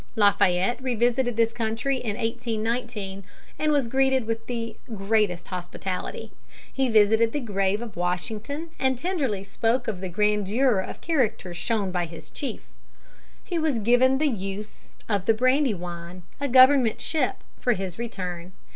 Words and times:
Lafayette 0.15 0.81
revisited 0.81 1.35
this 1.37 1.53
country 1.53 1.97
in 1.99 2.17
1819, 2.17 3.23
and 3.59 3.71
was 3.71 3.87
greeted 3.87 4.25
with 4.25 4.47
the 4.47 4.75
greatest 4.95 5.49
hospitality. 5.49 6.31
He 6.73 6.89
visited 6.89 7.33
the 7.33 7.39
grave 7.39 7.83
of 7.83 7.95
Washington, 7.95 8.71
and 8.79 8.97
tenderly 8.97 9.43
spoke 9.43 9.87
of 9.87 9.99
the 9.99 10.09
grandeur 10.09 10.79
of 10.79 11.01
character 11.01 11.53
shown 11.53 11.91
by 11.91 12.07
his 12.07 12.31
chief. 12.31 12.63
He 13.43 13.59
was 13.59 13.77
given 13.77 14.17
the 14.17 14.27
use 14.27 14.95
of 15.07 15.27
the 15.27 15.35
Brandywine, 15.35 16.23
a 16.39 16.47
government 16.47 16.99
ship, 16.99 17.43
for 17.59 17.73
his 17.73 17.99
return. 17.99 18.53